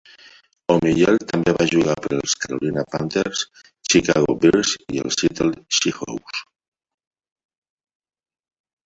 [0.75, 3.43] Omiyale també va jugar per els Carolina Panthers,
[3.93, 6.43] Chicago Bears i els Seattle Seahawks.